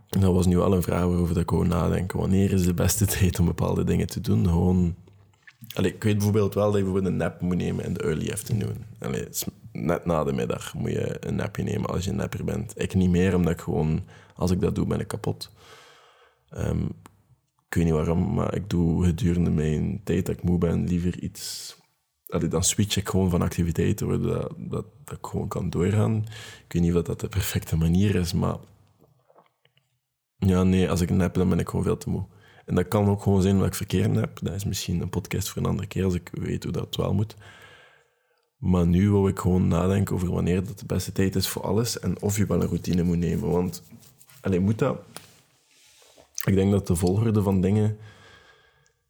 dat 0.10 0.34
was 0.34 0.46
nu 0.46 0.58
wel 0.58 0.74
een 0.74 0.82
vraag 0.82 1.06
waarover 1.06 1.38
ik 1.38 1.50
gewoon 1.50 1.68
nadenken. 1.68 2.20
Wanneer 2.20 2.52
is 2.52 2.64
de 2.64 2.74
beste 2.74 3.06
tijd 3.18 3.40
om 3.40 3.46
bepaalde 3.46 3.84
dingen 3.84 4.08
te 4.08 4.22
doen? 4.22 4.48
Gewoon... 4.48 4.96
Allee, 5.74 5.94
ik 5.94 6.04
weet 6.04 6.14
bijvoorbeeld 6.14 6.54
wel 6.54 6.66
dat 6.66 6.76
je 6.76 6.84
bijvoorbeeld 6.84 7.14
een 7.14 7.20
nap 7.20 7.42
moet 7.42 7.58
nemen 7.58 7.86
in 7.86 7.94
de 7.94 8.00
early 8.00 8.32
afternoon. 8.32 8.86
Allee, 9.00 9.28
net 9.72 10.06
na 10.06 10.24
de 10.24 10.34
middag 10.34 10.74
moet 10.74 10.92
je 10.92 11.28
een 11.28 11.36
napje 11.36 11.64
nemen 11.64 11.90
als 11.90 12.04
je 12.04 12.10
een 12.10 12.16
napper 12.16 12.44
bent. 12.44 12.82
Ik 12.82 12.94
niet 12.94 13.10
meer, 13.10 13.36
omdat 13.36 13.54
ik 13.54 13.62
gewoon, 13.62 14.04
als 14.36 14.52
ik 14.52 14.62
dat 14.62 14.76
doe, 14.76 14.86
ben 14.86 15.00
ik 15.00 15.08
kapot. 15.08 15.52
Um, 16.58 16.92
ik 17.68 17.74
weet 17.74 17.84
niet 17.84 17.94
waarom, 17.94 18.34
maar 18.34 18.56
ik 18.56 18.70
doe 18.70 19.06
gedurende 19.06 19.50
mijn 19.50 20.02
tijd 20.04 20.26
dat 20.26 20.36
ik 20.38 20.44
moe 20.44 20.58
ben 20.58 20.88
liever 20.88 21.20
iets. 21.22 21.76
Allee, 22.28 22.48
dan 22.48 22.64
switch 22.64 22.98
ik 22.98 23.10
gewoon 23.10 23.30
van 23.30 23.42
activiteiten, 23.42 24.08
waardoor 24.08 24.34
dat, 24.34 24.54
dat, 24.58 24.86
dat, 25.06 25.18
ik 25.18 25.26
gewoon 25.26 25.48
kan 25.48 25.70
doorgaan. 25.70 26.16
Ik 26.66 26.74
weet 26.74 26.82
niet 26.82 26.96
of 26.96 27.04
dat 27.04 27.20
de 27.20 27.28
perfecte 27.28 27.78
manier 27.78 28.16
is, 28.16 28.34
maar. 28.34 28.58
Ja, 30.38 30.64
nee, 30.64 30.90
als 30.90 31.02
ik 31.02 31.10
nap, 31.10 31.34
dan 31.34 31.50
ben 31.50 31.60
ik 31.60 31.70
gewoon 31.70 31.86
veel 31.86 31.98
te 31.98 32.10
moe. 32.10 32.26
En 32.66 32.76
dat 32.76 32.88
kan 32.88 33.08
ook 33.08 33.22
gewoon 33.22 33.42
zijn 33.42 33.54
omdat 33.54 33.68
ik 33.68 33.76
verkeerd 33.76 34.16
heb. 34.16 34.40
Dat 34.42 34.54
is 34.54 34.66
misschien 34.66 35.02
een 35.02 35.10
podcast 35.10 35.50
voor 35.50 35.62
een 35.62 35.70
andere 35.70 35.88
keer 35.88 36.04
als 36.04 36.14
ik 36.14 36.30
weet 36.32 36.64
hoe 36.64 36.72
dat 36.72 36.96
wel 36.96 37.14
moet. 37.14 37.36
Maar 38.58 38.88
nu 38.88 39.10
wil 39.10 39.28
ik 39.28 39.40
gewoon 39.40 39.68
nadenken 39.68 40.16
over 40.16 40.32
wanneer 40.32 40.66
dat 40.66 40.80
de 40.80 40.86
beste 40.86 41.12
tijd 41.12 41.36
is 41.36 41.48
voor 41.48 41.62
alles 41.62 42.00
en 42.00 42.22
of 42.22 42.38
je 42.38 42.46
wel 42.46 42.62
een 42.62 42.68
routine 42.68 43.04
moet 43.04 43.18
nemen. 43.18 43.52
Want, 43.52 43.84
alleen 44.42 44.64
moet 44.64 44.80
dat. 44.80 45.00
Ik 46.48 46.56
denk 46.56 46.72
dat 46.72 46.88
de 46.88 46.96
volgorde 46.96 47.42
van 47.42 47.62
dingen 47.62 47.98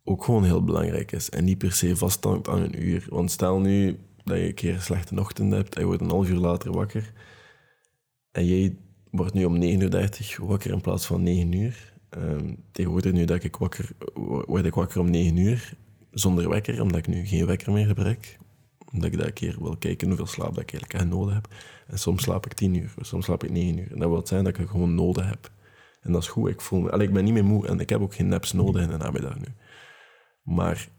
ook 0.03 0.23
gewoon 0.23 0.43
heel 0.43 0.63
belangrijk 0.63 1.11
is. 1.11 1.29
En 1.29 1.43
niet 1.43 1.57
per 1.57 1.71
se 1.71 1.95
vasthangt 1.95 2.47
aan 2.47 2.61
een 2.61 2.83
uur. 2.83 3.05
Want 3.09 3.31
stel 3.31 3.59
nu 3.59 3.99
dat 4.23 4.37
je 4.37 4.47
een 4.47 4.53
keer 4.53 4.73
een 4.73 4.81
slechte 4.81 5.19
ochtend 5.19 5.53
hebt 5.53 5.75
en 5.75 5.81
je 5.81 5.87
wordt 5.87 6.01
een 6.01 6.09
half 6.09 6.29
uur 6.29 6.37
later 6.37 6.71
wakker. 6.71 7.11
En 8.31 8.45
jij 8.45 8.75
wordt 9.11 9.33
nu 9.33 9.45
om 9.45 9.61
9.30 9.61 9.61
uur 9.61 10.45
wakker 10.45 10.71
in 10.71 10.81
plaats 10.81 11.05
van 11.05 11.23
9 11.23 11.51
uur. 11.51 11.93
Um, 12.17 12.63
tegenwoordig 12.71 13.11
nu 13.11 13.25
dat 13.25 13.43
ik 13.43 13.55
wakker, 13.55 13.89
word 14.45 14.65
ik 14.65 14.73
wakker 14.73 14.99
om 14.99 15.09
9 15.09 15.37
uur 15.37 15.73
zonder 16.11 16.49
wekker, 16.49 16.81
omdat 16.81 16.97
ik 16.97 17.07
nu 17.07 17.25
geen 17.25 17.45
wekker 17.45 17.71
meer 17.71 17.85
gebruik 17.85 18.37
omdat 18.93 19.11
ik 19.11 19.17
dat 19.17 19.33
keer 19.33 19.55
wil 19.59 19.77
kijken 19.77 20.07
hoeveel 20.07 20.25
slaap 20.25 20.59
ik 20.59 20.71
eigenlijk 20.71 21.09
nodig 21.09 21.33
heb. 21.33 21.47
En 21.87 21.99
soms 21.99 22.23
slaap 22.23 22.45
ik 22.45 22.53
tien 22.53 22.75
uur, 22.75 22.93
soms 23.01 23.25
slaap 23.25 23.43
ik 23.43 23.51
negen 23.51 23.77
uur. 23.77 23.91
En 23.91 23.99
dat 23.99 24.09
wil 24.09 24.27
zijn 24.27 24.43
dat 24.43 24.57
ik 24.57 24.67
gewoon 24.67 24.95
nodig 24.95 25.29
heb. 25.29 25.51
En 26.07 26.13
dat 26.13 26.21
is 26.21 26.27
goed. 26.27 26.49
Ik, 26.49 26.61
voel 26.61 26.79
me, 26.79 26.91
allee, 26.91 27.07
ik 27.07 27.13
ben 27.13 27.23
niet 27.23 27.33
meer 27.33 27.45
moe 27.45 27.67
en 27.67 27.79
ik 27.79 27.89
heb 27.89 28.01
ook 28.01 28.15
geen 28.15 28.27
naps 28.27 28.53
nodig 28.53 28.81
in 28.81 28.89
de 28.89 28.97
namiddag 28.97 29.39
nu. 29.39 29.45
Maar 30.43 30.89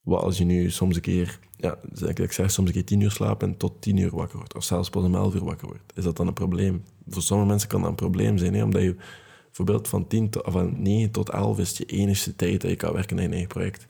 wat 0.00 0.22
als 0.22 0.38
je 0.38 0.44
nu 0.44 0.70
soms 0.70 0.96
een 0.96 1.02
keer, 1.02 1.38
ja, 1.56 1.78
ik 2.14 2.32
zeg 2.32 2.50
soms 2.50 2.68
een 2.68 2.74
keer 2.74 2.84
tien 2.84 3.00
uur 3.00 3.10
slapen 3.10 3.48
en 3.48 3.56
tot 3.56 3.82
tien 3.82 3.96
uur 3.96 4.16
wakker 4.16 4.36
wordt, 4.36 4.54
of 4.54 4.64
zelfs 4.64 4.90
pas 4.90 5.04
om 5.04 5.14
elf 5.14 5.34
uur 5.34 5.44
wakker 5.44 5.66
wordt, 5.66 5.92
is 5.94 6.04
dat 6.04 6.16
dan 6.16 6.26
een 6.26 6.32
probleem? 6.32 6.84
Voor 7.08 7.22
sommige 7.22 7.48
mensen 7.48 7.68
kan 7.68 7.80
dat 7.80 7.90
een 7.90 7.96
probleem 7.96 8.38
zijn, 8.38 8.54
hè, 8.54 8.62
omdat 8.62 8.82
je 8.82 8.96
bijvoorbeeld 9.44 9.88
van, 9.88 10.06
10 10.06 10.30
tot, 10.30 10.42
van 10.46 10.82
9 10.82 11.10
tot 11.10 11.30
11 11.30 11.58
is 11.58 11.78
je 11.78 11.84
enige 11.84 12.36
tijd 12.36 12.60
dat 12.60 12.70
je 12.70 12.76
kan 12.76 12.92
werken 12.92 13.16
aan 13.16 13.22
je 13.22 13.28
eigen 13.28 13.48
project. 13.48 13.88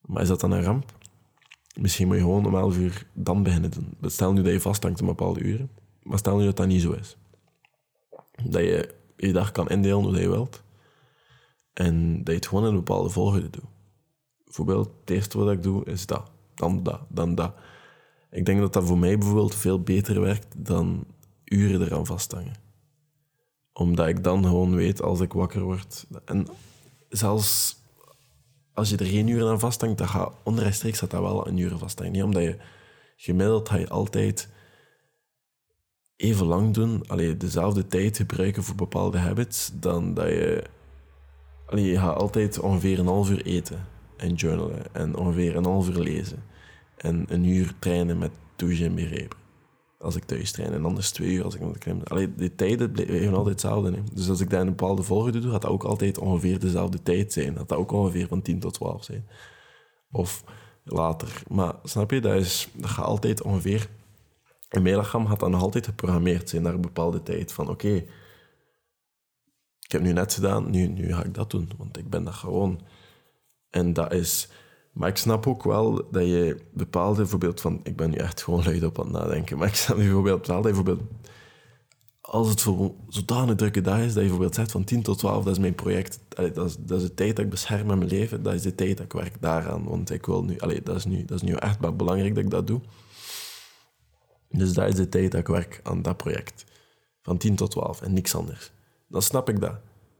Maar 0.00 0.22
is 0.22 0.28
dat 0.28 0.40
dan 0.40 0.50
een 0.50 0.62
ramp? 0.62 0.98
Misschien 1.80 2.06
moet 2.06 2.16
je 2.16 2.22
gewoon 2.22 2.46
om 2.46 2.54
11 2.54 2.76
uur 2.76 3.06
dan 3.12 3.42
beginnen 3.42 3.70
doen. 3.70 4.10
Stel 4.10 4.32
nu 4.32 4.42
dat 4.42 4.52
je 4.52 4.60
vasthangt 4.60 5.00
om 5.00 5.06
bepaalde 5.06 5.40
uren. 5.40 5.70
Maar 6.02 6.18
stel 6.18 6.38
nu 6.38 6.44
dat 6.44 6.56
dat 6.56 6.66
niet 6.66 6.82
zo 6.82 6.92
is. 6.92 7.16
Dat 8.44 8.62
je 8.62 8.94
je 9.16 9.32
dag 9.32 9.52
kan 9.52 9.68
indelen 9.68 10.04
hoe 10.04 10.20
je 10.20 10.28
wilt. 10.28 10.62
En 11.72 12.18
dat 12.18 12.26
je 12.26 12.34
het 12.34 12.46
gewoon 12.46 12.62
in 12.62 12.70
een 12.70 12.76
bepaalde 12.76 13.10
volgorde 13.10 13.50
doet. 13.50 13.64
Bijvoorbeeld, 14.44 14.90
het 15.00 15.10
eerste 15.10 15.38
wat 15.38 15.52
ik 15.52 15.62
doe 15.62 15.84
is 15.84 16.06
dat. 16.06 16.30
Dan 16.54 16.82
dat, 16.82 17.00
dan 17.08 17.34
dat. 17.34 17.54
Ik 18.30 18.46
denk 18.46 18.60
dat 18.60 18.72
dat 18.72 18.84
voor 18.84 18.98
mij 18.98 19.18
bijvoorbeeld 19.18 19.54
veel 19.54 19.80
beter 19.80 20.20
werkt 20.20 20.66
dan 20.66 21.04
uren 21.44 21.82
eraan 21.82 22.06
vasthangen. 22.06 22.54
Omdat 23.72 24.08
ik 24.08 24.24
dan 24.24 24.44
gewoon 24.44 24.74
weet 24.74 25.02
als 25.02 25.20
ik 25.20 25.32
wakker 25.32 25.62
word. 25.62 26.06
En 26.24 26.46
zelfs 27.08 27.78
als 28.72 28.90
je 28.90 28.96
er 28.96 29.06
geen 29.06 29.28
uren 29.28 29.50
aan 29.50 29.60
vasthangt, 29.60 29.98
dan 29.98 30.08
gaat 30.08 30.32
onrechtstreeks 30.42 31.00
dat, 31.00 31.10
dat 31.10 31.20
wel 31.20 31.46
een 31.46 31.56
uur 31.56 31.78
vasthangen. 31.78 32.12
Niet 32.12 32.22
omdat 32.22 32.42
je 32.42 32.56
gemiddeld 33.16 33.68
ga 33.68 33.76
je 33.76 33.88
altijd 33.88 34.48
even 36.20 36.46
lang 36.46 36.74
doen, 36.74 37.02
allee, 37.06 37.36
dezelfde 37.36 37.86
tijd 37.86 38.16
gebruiken 38.16 38.62
voor 38.62 38.74
bepaalde 38.74 39.18
habits, 39.18 39.70
dan 39.74 40.14
dat 40.14 40.26
je... 40.26 40.64
Allee, 41.66 41.84
je 41.84 41.98
gaat 41.98 42.16
altijd 42.16 42.58
ongeveer 42.58 42.98
een 42.98 43.06
half 43.06 43.30
uur 43.30 43.44
eten 43.44 43.86
en 44.16 44.34
journalen 44.34 44.94
en 44.94 45.16
ongeveer 45.16 45.56
een 45.56 45.64
half 45.64 45.88
uur 45.88 45.98
lezen. 45.98 46.42
En 46.96 47.24
een 47.28 47.44
uur 47.44 47.74
trainen 47.78 48.18
met 48.18 48.30
douchen 48.56 48.86
en 48.86 48.94
begrepen. 48.94 49.38
Als 49.98 50.16
ik 50.16 50.24
thuis 50.24 50.52
train. 50.52 50.72
En 50.72 50.84
anders 50.84 51.10
twee 51.10 51.30
uur 51.30 51.44
als 51.44 51.54
ik 51.54 51.60
naar 51.60 51.72
de 51.72 51.78
klim. 51.78 52.00
Allee, 52.04 52.34
die 52.34 52.54
tijden 52.54 52.92
blijven 52.92 53.34
altijd 53.34 53.62
hetzelfde. 53.62 53.90
Hè. 53.90 54.02
Dus 54.12 54.28
als 54.28 54.40
ik 54.40 54.52
in 54.52 54.58
een 54.58 54.66
bepaalde 54.66 55.02
volgorde 55.02 55.38
doe, 55.38 55.50
gaat 55.50 55.62
dat 55.62 55.70
ook 55.70 55.84
altijd 55.84 56.18
ongeveer 56.18 56.58
dezelfde 56.58 57.02
tijd 57.02 57.32
zijn. 57.32 57.54
Dat 57.54 57.68
dat 57.68 57.78
ook 57.78 57.92
ongeveer 57.92 58.26
van 58.26 58.42
10 58.42 58.60
tot 58.60 58.74
12 58.74 59.04
zijn. 59.04 59.26
Of 60.10 60.44
later. 60.84 61.42
Maar 61.48 61.74
snap 61.84 62.10
je, 62.10 62.20
dat, 62.20 62.34
is, 62.34 62.68
dat 62.72 62.90
gaat 62.90 63.06
altijd 63.06 63.42
ongeveer... 63.42 63.88
In 64.70 64.82
mijn 64.82 64.96
lichaam 64.96 65.26
gaat 65.26 65.40
dat 65.40 65.50
nog 65.50 65.62
altijd 65.62 65.86
geprogrammeerd 65.86 66.48
zijn 66.48 66.62
naar 66.62 66.74
een 66.74 66.80
bepaalde 66.80 67.22
tijd. 67.22 67.52
Van 67.52 67.68
oké, 67.68 68.04
ik 69.90 69.96
heb 69.96 70.00
nu 70.00 70.12
net 70.12 70.34
gedaan, 70.34 70.70
nu, 70.70 70.86
nu 70.86 71.14
ga 71.14 71.24
ik 71.24 71.34
dat 71.34 71.50
doen. 71.50 71.70
Want 71.78 71.98
ik 71.98 72.10
ben 72.10 72.24
dat 72.24 72.34
gewoon. 72.34 72.80
En 73.70 73.92
dat 73.92 74.12
is... 74.12 74.48
Maar 74.92 75.08
ik 75.08 75.16
snap 75.16 75.46
ook 75.46 75.62
wel 75.62 76.10
dat 76.10 76.26
je 76.26 76.56
bepaalde, 76.72 77.16
bijvoorbeeld 77.16 77.60
van... 77.60 77.80
Ik 77.82 77.96
ben 77.96 78.10
nu 78.10 78.16
echt 78.16 78.42
gewoon 78.42 78.64
luid 78.64 78.84
op 78.84 78.98
aan 78.98 79.04
het 79.04 79.14
nadenken. 79.14 79.58
Maar 79.58 79.68
ik 79.68 79.74
snap 79.74 79.96
bijvoorbeeld 79.96 80.46
wel 80.46 80.56
dat 80.56 80.64
bijvoorbeeld... 80.64 81.00
Als 82.20 82.48
het 82.48 82.60
voor 82.60 82.94
zodanig 83.08 83.54
drukke 83.54 83.80
dag 83.80 83.98
is, 83.98 84.04
dat 84.04 84.14
je 84.14 84.20
bijvoorbeeld 84.20 84.54
zegt 84.54 84.70
van 84.70 84.84
10 84.84 85.02
tot 85.02 85.18
12, 85.18 85.44
dat 85.44 85.52
is 85.52 85.58
mijn 85.58 85.74
project. 85.74 86.20
Dat, 86.28 86.66
is, 86.66 86.76
dat 86.78 87.00
is 87.00 87.08
de 87.08 87.14
tijd 87.14 87.36
dat 87.36 87.44
ik 87.44 87.50
bescherm 87.50 87.90
in 87.90 87.98
mijn 87.98 88.10
leven. 88.10 88.42
Dat 88.42 88.54
is 88.54 88.62
de 88.62 88.74
tijd 88.74 88.96
dat 88.96 89.06
ik 89.06 89.12
werk 89.12 89.40
daaraan. 89.40 89.84
Want 89.84 90.10
ik 90.10 90.26
wil 90.26 90.44
nu... 90.44 90.58
Allee, 90.58 90.82
dat, 90.82 90.96
is 90.96 91.04
nu 91.04 91.24
dat 91.24 91.42
is 91.42 91.48
nu 91.48 91.54
echt 91.54 91.96
belangrijk 91.96 92.34
dat 92.34 92.44
ik 92.44 92.50
dat 92.50 92.66
doe. 92.66 92.80
Dus 94.50 94.72
dat 94.72 94.88
is 94.88 94.94
de 94.94 95.08
tijd 95.08 95.30
dat 95.30 95.40
ik 95.40 95.46
werk 95.46 95.80
aan 95.82 96.02
dat 96.02 96.16
project. 96.16 96.64
Van 97.22 97.38
10 97.38 97.56
tot 97.56 97.70
12 97.70 98.02
en 98.02 98.12
niks 98.12 98.34
anders. 98.34 98.72
Dan 99.08 99.22
snap 99.22 99.48
ik 99.48 99.60
dat. 99.60 99.74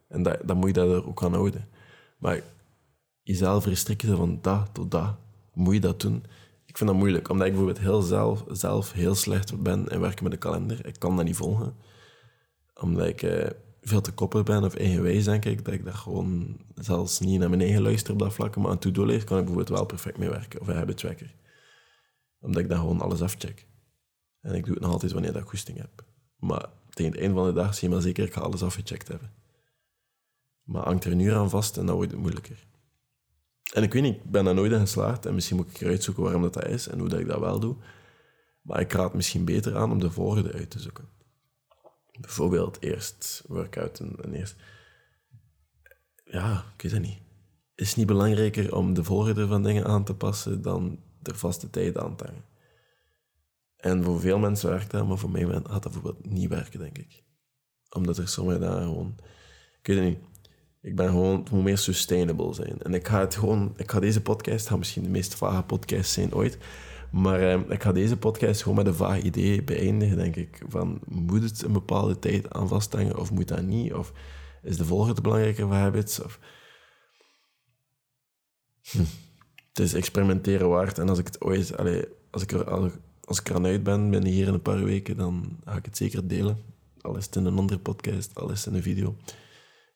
En 0.08 0.22
dat, 0.22 0.38
dan 0.44 0.56
moet 0.56 0.66
je 0.66 0.72
dat 0.72 0.88
er 0.88 1.08
ook 1.08 1.22
aan 1.24 1.34
houden. 1.34 1.68
Maar 2.18 2.42
jezelf 3.22 3.66
restricten 3.66 4.16
van 4.16 4.38
dat 4.42 4.68
tot 4.72 4.90
dat, 4.90 5.14
moet 5.52 5.74
je 5.74 5.80
dat 5.80 6.00
doen? 6.00 6.24
Ik 6.66 6.76
vind 6.76 6.90
dat 6.90 6.98
moeilijk, 6.98 7.28
omdat 7.28 7.46
ik 7.46 7.52
bijvoorbeeld 7.52 7.84
heel 7.84 8.02
zelf, 8.02 8.44
zelf 8.48 8.92
heel 8.92 9.14
slecht 9.14 9.62
ben 9.62 9.88
in 9.88 10.00
werken 10.00 10.22
met 10.22 10.32
de 10.32 10.38
kalender. 10.38 10.86
Ik 10.86 10.98
kan 10.98 11.16
dat 11.16 11.24
niet 11.24 11.36
volgen. 11.36 11.74
Omdat 12.74 13.06
ik 13.06 13.22
eh, 13.22 13.50
veel 13.82 14.00
te 14.00 14.12
koppig 14.12 14.42
ben 14.42 14.64
of 14.64 14.74
eigenwijs, 14.74 15.24
denk 15.24 15.44
ik. 15.44 15.64
Dat 15.64 15.74
ik 15.74 15.84
dat 15.84 15.94
gewoon 15.94 16.56
zelfs 16.74 17.20
niet 17.20 17.38
naar 17.38 17.48
mijn 17.48 17.60
eigen 17.60 17.82
luister 17.82 18.12
op 18.12 18.18
dat 18.18 18.32
vlak. 18.32 18.56
Maar 18.56 18.70
aan 18.70 18.78
to-do-lijst 18.78 19.24
kan 19.24 19.38
ik 19.38 19.44
bijvoorbeeld 19.44 19.76
wel 19.78 19.86
perfect 19.86 20.18
mee 20.18 20.28
werken. 20.28 20.60
Of 20.60 20.68
een 20.68 20.76
habit 20.76 20.96
tracker. 20.96 21.34
Omdat 22.40 22.62
ik 22.62 22.68
dan 22.68 22.78
gewoon 22.78 23.00
alles 23.00 23.22
afcheck. 23.22 23.66
En 24.40 24.54
ik 24.54 24.64
doe 24.64 24.74
het 24.74 24.82
nog 24.82 24.92
altijd 24.92 25.12
wanneer 25.12 25.36
ik 25.36 25.48
goesting 25.48 25.78
heb. 25.78 26.04
Maar 26.36 26.68
tegen 26.90 27.12
het 27.12 27.20
einde 27.20 27.34
van 27.34 27.46
de 27.46 27.52
dag 27.52 27.74
zie 27.74 27.88
je 27.88 27.94
maar 27.94 28.02
zeker, 28.02 28.24
ik 28.24 28.32
ga 28.32 28.40
alles 28.40 28.62
afgecheckt 28.62 29.08
hebben. 29.08 29.32
Maar 30.62 30.84
hangt 30.84 31.04
er 31.04 31.12
een 31.12 31.20
uur 31.20 31.34
aan 31.34 31.50
vast 31.50 31.76
en 31.76 31.86
dan 31.86 31.94
wordt 31.94 32.10
het 32.10 32.20
moeilijker. 32.20 32.66
En 33.72 33.82
ik 33.82 33.92
weet 33.92 34.02
niet, 34.02 34.16
ik 34.16 34.30
ben 34.30 34.44
daar 34.44 34.54
nooit 34.54 34.72
in 34.72 34.80
geslaagd. 34.80 35.26
En 35.26 35.34
misschien 35.34 35.56
moet 35.56 35.70
ik 35.70 35.80
eruit 35.80 36.02
zoeken 36.02 36.22
waarom 36.22 36.42
dat, 36.42 36.54
dat 36.54 36.66
is 36.66 36.88
en 36.88 36.98
hoe 36.98 37.08
dat 37.08 37.20
ik 37.20 37.26
dat 37.26 37.40
wel 37.40 37.60
doe. 37.60 37.76
Maar 38.62 38.80
ik 38.80 38.92
raad 38.92 39.14
misschien 39.14 39.44
beter 39.44 39.76
aan 39.76 39.90
om 39.90 39.98
de 39.98 40.10
volgende 40.10 40.52
uit 40.52 40.70
te 40.70 40.80
zoeken. 40.80 41.08
Bijvoorbeeld 42.20 42.82
eerst 42.82 43.44
workout 43.46 44.00
en, 44.00 44.16
en 44.22 44.34
eerst... 44.34 44.56
Ja, 46.24 46.64
ik 46.76 46.82
weet 46.82 46.92
het 46.92 47.02
niet. 47.02 47.18
Is 47.74 47.88
het 47.88 47.96
niet 47.96 48.06
belangrijker 48.06 48.74
om 48.76 48.94
de 48.94 49.04
volgorde 49.04 49.46
van 49.46 49.62
dingen 49.62 49.84
aan 49.84 50.04
te 50.04 50.14
passen 50.14 50.62
dan 50.62 50.98
de 51.18 51.34
vaste 51.34 51.70
tijd 51.70 51.98
aan 51.98 52.16
te 52.16 52.24
hangen? 52.24 52.44
En 53.80 54.04
voor 54.04 54.20
veel 54.20 54.38
mensen 54.38 54.70
werkt 54.70 54.90
dat, 54.90 55.06
maar 55.06 55.18
voor 55.18 55.30
mij 55.30 55.44
gaat 55.44 55.82
dat 55.82 55.92
bijvoorbeeld 55.92 56.30
niet 56.30 56.48
werken, 56.48 56.78
denk 56.78 56.98
ik. 56.98 57.22
Omdat 57.90 58.18
er 58.18 58.28
sommige 58.28 58.58
dagen 58.58 58.82
gewoon... 58.82 59.14
Ik 59.80 59.86
weet 59.86 59.96
het 59.96 60.06
niet. 60.06 60.18
Ik 60.82 60.96
ben 60.96 61.08
gewoon, 61.08 61.38
het 61.38 61.50
moet 61.50 61.62
meer 61.62 61.78
sustainable 61.78 62.54
zijn. 62.54 62.82
En 62.82 62.94
ik 62.94 63.08
ga 63.08 63.20
het 63.20 63.34
gewoon, 63.34 63.74
ik 63.76 63.90
ga 63.90 64.00
deze 64.00 64.22
podcast, 64.22 64.76
misschien 64.76 65.02
de 65.02 65.08
meest 65.08 65.34
vage 65.34 65.62
podcast 65.62 66.10
zijn 66.10 66.34
ooit, 66.34 66.58
maar 67.10 67.40
eh, 67.40 67.60
ik 67.68 67.82
ga 67.82 67.92
deze 67.92 68.16
podcast 68.16 68.62
gewoon 68.62 68.76
met 68.76 68.86
een 68.86 68.94
vaag 68.94 69.22
idee 69.22 69.62
beëindigen, 69.62 70.16
denk 70.16 70.36
ik. 70.36 70.62
Van, 70.68 71.00
moet 71.06 71.42
het 71.42 71.62
een 71.62 71.72
bepaalde 71.72 72.18
tijd 72.18 72.52
aan 72.52 72.68
vasthangen 72.68 73.18
of 73.18 73.30
moet 73.30 73.48
dat 73.48 73.62
niet? 73.62 73.94
Of 73.94 74.12
is 74.62 74.76
de 74.76 74.84
volgende 74.84 75.20
belangrijker 75.20 75.66
voor 75.66 75.74
habits? 75.74 76.22
Of... 76.22 76.38
Hm. 78.90 79.04
Het 79.68 79.78
is 79.78 79.94
experimenteren 79.94 80.68
waard. 80.68 80.98
En 80.98 81.08
als 81.08 81.18
ik 81.18 81.26
het 81.26 81.40
ooit, 81.40 81.76
allez, 81.76 82.04
als 82.30 82.42
ik 82.42 82.52
er, 82.52 82.84
ik 82.84 82.92
er 83.38 83.54
aan 83.54 83.66
uit 83.66 83.82
ben, 83.82 84.10
ben 84.10 84.24
hier 84.24 84.46
in 84.46 84.54
een 84.54 84.62
paar 84.62 84.84
weken, 84.84 85.16
dan 85.16 85.58
ga 85.64 85.76
ik 85.76 85.84
het 85.84 85.96
zeker 85.96 86.28
delen. 86.28 86.58
Al 87.00 87.16
is 87.16 87.24
het 87.26 87.36
in 87.36 87.44
een 87.44 87.58
andere 87.58 87.80
podcast, 87.80 88.34
al 88.34 88.50
is 88.50 88.58
het 88.58 88.66
in 88.66 88.74
een 88.74 88.82
video. 88.82 89.16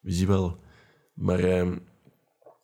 We 0.00 0.12
zien 0.12 0.26
wel. 0.26 0.59
Maar 1.14 1.38
eh, 1.38 1.73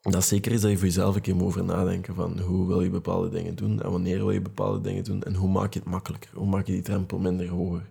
dat 0.01 0.25
zeker 0.25 0.53
is 0.53 0.61
dat 0.61 0.71
je 0.71 0.77
voor 0.77 0.87
jezelf 0.87 1.15
een 1.15 1.21
keer 1.21 1.37
moet 1.37 1.47
over 1.47 1.65
nadenken 1.65 2.15
van 2.15 2.39
hoe 2.39 2.67
wil 2.67 2.83
je 2.83 2.91
bepaalde 2.91 3.29
dingen 3.29 3.55
doen 3.55 3.83
en 3.83 3.91
wanneer 3.91 4.17
wil 4.17 4.31
je 4.31 4.41
bepaalde 4.41 4.81
dingen 4.81 5.05
doen 5.05 5.23
en 5.23 5.35
hoe 5.35 5.51
maak 5.51 5.73
je 5.73 5.79
het 5.79 5.89
makkelijker, 5.89 6.31
hoe 6.35 6.47
maak 6.47 6.67
je 6.67 6.73
die 6.73 6.83
drempel 6.83 7.19
minder 7.19 7.49
hoger. 7.49 7.89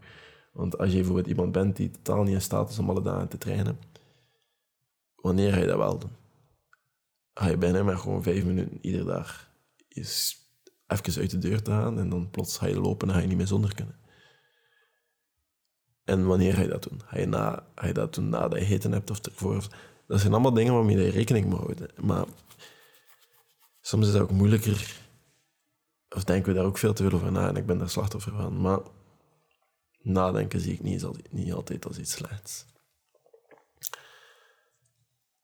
Want 0.54 0.78
als 0.78 0.90
je 0.90 0.96
bijvoorbeeld 0.96 1.28
iemand 1.28 1.52
bent 1.52 1.76
die 1.76 1.92
totaal 1.92 2.24
niet 2.24 2.34
in 2.34 2.42
staat 2.42 2.70
is 2.70 2.80
om 2.80 2.90
alle 2.90 3.02
dagen 3.02 3.28
te 3.28 3.38
trainen, 3.38 3.80
wanneer 5.16 5.54
ga 5.54 5.60
je 5.60 5.68
dat 5.68 5.78
wel 5.78 6.00
doen? 6.00 6.12
Ga 7.34 7.48
je 7.48 7.58
bijna 7.58 7.84
maar 7.84 7.98
gewoon 7.98 8.24
vijf 8.24 8.46
minuten 8.46 8.78
iedere 8.82 9.04
dag 9.06 9.50
even 10.89 11.22
uit 11.22 11.31
de 11.31 11.38
deur 11.38 11.62
te 11.62 11.72
gaan 11.72 12.00
en 12.00 12.10
dan 12.10 12.29
plots 12.29 12.58
ga 12.58 12.67
je 12.67 12.79
lopen 12.79 13.08
en 13.08 13.13
ga 13.13 13.19
je 13.19 13.27
niet 13.27 13.38
meer 13.38 13.48
zonder 13.48 13.75
kunnen. 13.75 13.96
En 16.03 16.25
wanneer 16.25 16.53
ga 16.53 16.62
je 16.62 16.67
dat 16.67 16.84
doen? 16.84 17.01
Ga 17.05 17.19
je, 17.19 17.25
na, 17.25 17.67
ga 17.75 17.88
je 17.88 17.93
dat 17.93 18.13
doen 18.13 18.29
nadat 18.29 18.60
je 18.60 18.65
eten 18.65 18.91
hebt 18.91 19.10
of 19.10 19.25
ervoor? 19.25 19.67
Dat 20.08 20.19
zijn 20.19 20.34
allemaal 20.34 20.53
dingen 20.53 20.74
waarmee 20.74 20.98
je 20.98 21.10
rekening 21.10 21.46
moet 21.46 21.60
houden. 21.60 21.89
Maar 22.01 22.25
soms 23.81 24.08
is 24.08 24.13
het 24.13 24.22
ook 24.22 24.31
moeilijker. 24.31 25.08
Of 26.10 26.24
denken 26.24 26.51
we 26.51 26.58
daar 26.58 26.67
ook 26.67 26.77
veel 26.77 26.93
te 26.93 27.03
veel 27.03 27.12
over 27.12 27.31
na 27.31 27.48
en 27.48 27.55
ik 27.55 27.65
ben 27.65 27.77
daar 27.77 27.89
slachtoffer 27.89 28.31
van. 28.31 28.62
Maar 28.62 28.79
nadenken 30.01 30.60
zie 30.60 30.74
ik 30.74 30.81
niet, 30.81 31.31
niet 31.31 31.53
altijd 31.53 31.86
als 31.86 31.98
iets 31.98 32.12
slechts. 32.12 32.65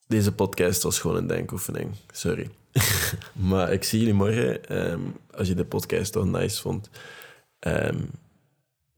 Deze 0.07 0.31
podcast 0.31 0.83
was 0.83 0.99
gewoon 0.99 1.17
een 1.17 1.27
denkoefening. 1.27 1.95
Sorry. 2.11 2.49
maar 3.49 3.71
ik 3.71 3.83
zie 3.83 3.99
jullie 3.99 4.13
morgen. 4.13 4.77
Um, 4.91 5.15
als 5.31 5.47
je 5.47 5.55
de 5.55 5.65
podcast 5.65 6.11
toch 6.11 6.25
nice 6.25 6.61
vond. 6.61 6.89
Um, 7.59 8.09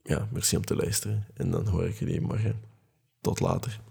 ja, 0.02 0.28
merci 0.32 0.56
om 0.56 0.64
te 0.64 0.76
luisteren. 0.76 1.26
En 1.34 1.50
dan 1.50 1.66
hoor 1.66 1.86
ik 1.86 1.98
jullie 1.98 2.20
morgen. 2.20 2.60
Tot 3.20 3.40
later. 3.40 3.87